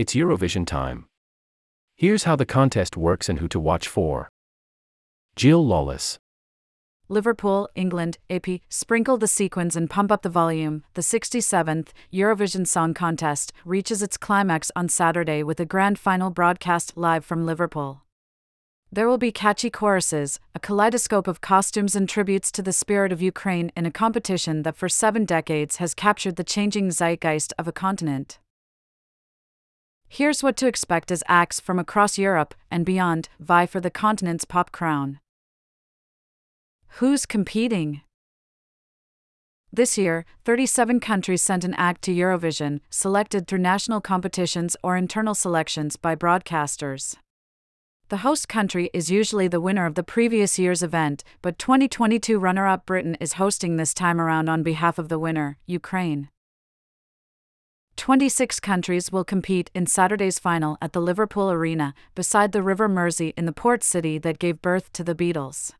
[0.00, 1.04] It's Eurovision time.
[1.94, 4.30] Here's how the contest works and who to watch for.
[5.36, 6.18] Jill Lawless.
[7.10, 10.84] Liverpool, England, AP, sprinkle the sequins and pump up the volume.
[10.94, 16.96] The 67th Eurovision Song Contest reaches its climax on Saturday with a grand final broadcast
[16.96, 18.00] live from Liverpool.
[18.90, 23.20] There will be catchy choruses, a kaleidoscope of costumes, and tributes to the spirit of
[23.20, 27.72] Ukraine in a competition that for seven decades has captured the changing zeitgeist of a
[27.72, 28.38] continent.
[30.12, 34.44] Here's what to expect as acts from across Europe and beyond vie for the continent's
[34.44, 35.20] pop crown.
[36.98, 38.00] Who's competing?
[39.72, 45.36] This year, 37 countries sent an act to Eurovision, selected through national competitions or internal
[45.36, 47.14] selections by broadcasters.
[48.08, 52.66] The host country is usually the winner of the previous year's event, but 2022 runner
[52.66, 56.30] up Britain is hosting this time around on behalf of the winner, Ukraine.
[57.96, 63.34] 26 countries will compete in Saturday's final at the Liverpool Arena, beside the River Mersey
[63.36, 65.72] in the port city that gave birth to the Beatles.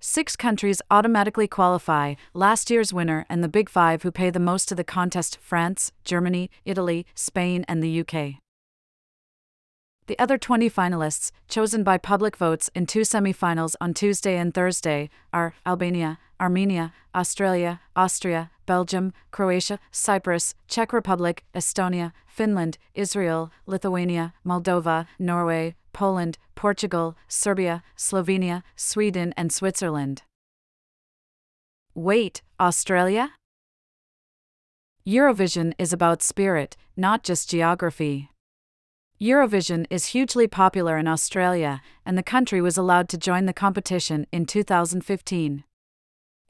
[0.00, 4.68] Six countries automatically qualify last year's winner and the Big Five who pay the most
[4.68, 8.40] to the contest France, Germany, Italy, Spain, and the UK.
[10.06, 15.10] The other 20 finalists, chosen by public votes in two semifinals on Tuesday and Thursday,
[15.32, 25.06] are Albania, Armenia, Australia, Austria, Belgium, Croatia, Cyprus, Czech Republic, Estonia, Finland, Israel, Lithuania, Moldova,
[25.18, 30.22] Norway, Poland, Portugal, Serbia, Slovenia, Sweden, and Switzerland.
[31.94, 33.30] Wait, Australia?
[35.06, 38.28] Eurovision is about spirit, not just geography.
[39.18, 44.26] Eurovision is hugely popular in Australia, and the country was allowed to join the competition
[44.30, 45.64] in 2015.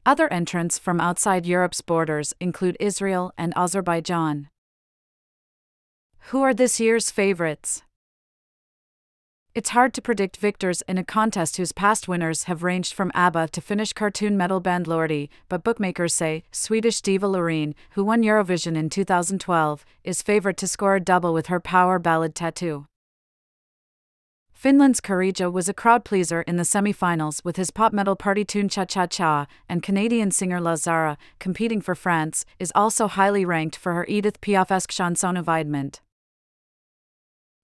[0.07, 4.47] Other entrants from outside Europe's borders include Israel and Azerbaijan.
[6.29, 7.83] Who are this year's favorites?
[9.53, 13.49] It's hard to predict victors in a contest whose past winners have ranged from ABBA
[13.49, 18.77] to Finnish cartoon metal band Lordi, but bookmakers say Swedish diva Loreen, who won Eurovision
[18.77, 22.85] in 2012, is favored to score a double with her power ballad Tattoo.
[24.57, 28.67] Finland's Käärijä was a crowd pleaser in the semi-finals with his pop metal party tune
[28.67, 33.75] Cha Cha Cha, and Canadian singer La Zarra, competing for France, is also highly ranked
[33.75, 35.99] for her Edith Piaf-esque chanson Évidemment.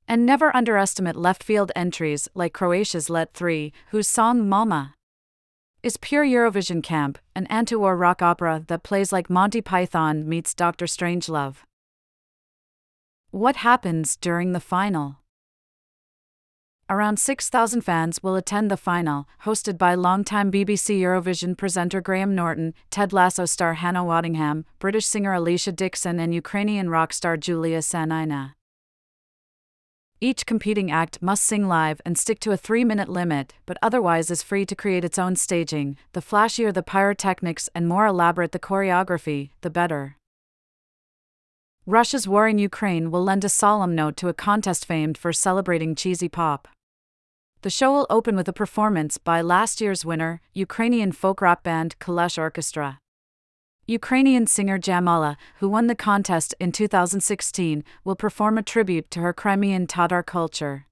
[0.08, 4.94] And never underestimate left field entries like Croatia's Let 3, whose song Mama
[5.82, 10.86] is pure Eurovision camp, an anti-war rock opera that plays like Monty Python meets Doctor
[10.86, 11.64] Strangelove.
[13.32, 15.23] What happens during the final?
[16.90, 22.74] Around 6,000 fans will attend the final, hosted by longtime BBC Eurovision presenter Graham Norton,
[22.90, 28.54] Ted Lasso star Hannah Waddingham, British singer Alesha Dixon, and Ukrainian rock star Julia Sanina.
[30.20, 34.30] Each competing act must sing live and stick to a three minute limit, but otherwise
[34.30, 35.98] is free to create its own staging.
[36.12, 40.18] The flashier the pyrotechnics and more elaborate the choreography, the better.
[41.86, 45.96] Russia's war in Ukraine will lend a solemn note to a contest famed for celebrating
[45.96, 46.70] cheesy pop.
[47.62, 52.00] The show will open with a performance by last year's winner, Ukrainian folk rock band
[52.00, 53.00] Kalush Orchestra.
[53.86, 59.34] Ukrainian singer Jamala, who won the contest in 2016, will perform a tribute to her
[59.34, 60.88] Crimean Tatar culture.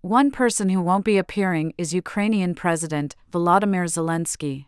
[0.00, 4.66] One person who won't be appearing is Ukrainian President Volodymyr Zelensky.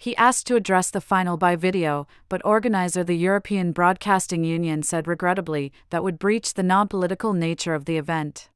[0.00, 5.06] He asked to address the final by video, but organizer the European Broadcasting Union said
[5.06, 8.48] regrettably that would breach the non political nature of the event.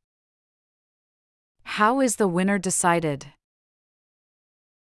[1.64, 3.26] How is the winner decided?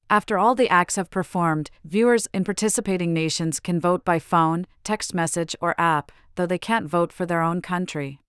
[0.09, 5.13] After all the acts have performed, viewers in participating nations can vote by phone, text
[5.13, 8.21] message, or app, though they can't vote for their own country.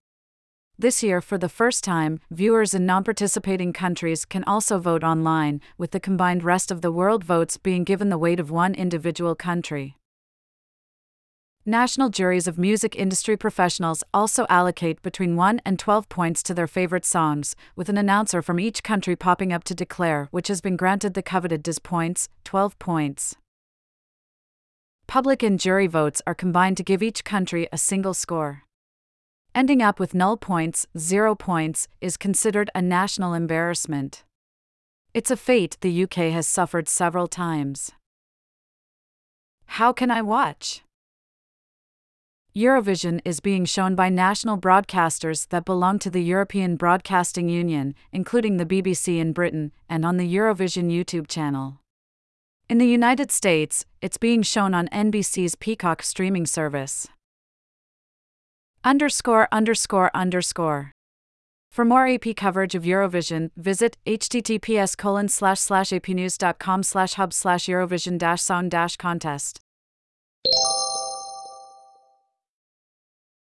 [0.81, 5.59] This year, for the first time, viewers in non participating countries can also vote online,
[5.78, 9.35] with the combined rest of the world votes being given the weight of one individual
[9.35, 9.97] country.
[11.66, 16.65] National juries of music industry professionals also allocate between 1 and 12 points to their
[16.65, 20.77] favorite songs, with an announcer from each country popping up to declare which has been
[20.77, 23.36] granted the coveted douze points, 12 points.
[25.07, 28.63] Public and jury votes are combined to give each country a single score.
[29.56, 34.24] Ending up with nul points, 0 points, is considered a national embarrassment.
[35.13, 37.92] It's a fate the UK has suffered several times.
[39.66, 40.84] How can I watch?
[42.56, 48.57] Eurovision is being shown by national broadcasters that belong to the European Broadcasting Union, including
[48.57, 51.80] the BBC in Britain, and on the Eurovision YouTube channel.
[52.68, 57.07] In the United States, it's being shown on NBC's Peacock streaming service.
[58.84, 60.92] Underscore underscore underscore.
[61.72, 67.66] For more AP coverage of Eurovision, visit https colon slash slash apnews.com slash hub slash
[67.66, 68.18] Eurovision
[68.70, 69.60] dash contest.